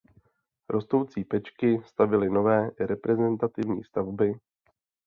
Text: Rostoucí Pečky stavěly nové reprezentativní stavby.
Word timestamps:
Rostoucí 0.69 1.23
Pečky 1.23 1.81
stavěly 1.85 2.29
nové 2.29 2.69
reprezentativní 2.79 3.83
stavby. 3.83 4.33